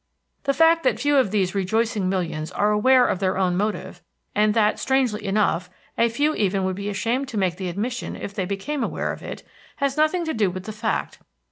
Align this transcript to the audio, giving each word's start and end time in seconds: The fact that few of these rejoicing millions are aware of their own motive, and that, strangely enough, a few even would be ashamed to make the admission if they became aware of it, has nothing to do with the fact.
The 0.45 0.53
fact 0.55 0.81
that 0.81 0.99
few 0.99 1.15
of 1.17 1.29
these 1.29 1.53
rejoicing 1.53 2.09
millions 2.09 2.51
are 2.53 2.71
aware 2.71 3.05
of 3.05 3.19
their 3.19 3.37
own 3.37 3.55
motive, 3.55 4.01
and 4.33 4.55
that, 4.55 4.79
strangely 4.79 5.23
enough, 5.23 5.69
a 5.95 6.09
few 6.09 6.33
even 6.33 6.63
would 6.63 6.75
be 6.75 6.89
ashamed 6.89 7.27
to 7.27 7.37
make 7.37 7.57
the 7.57 7.69
admission 7.69 8.15
if 8.15 8.33
they 8.33 8.45
became 8.45 8.83
aware 8.83 9.13
of 9.13 9.21
it, 9.21 9.43
has 9.75 9.97
nothing 9.97 10.25
to 10.25 10.33
do 10.33 10.49
with 10.49 10.63
the 10.63 10.71
fact. 10.73 11.19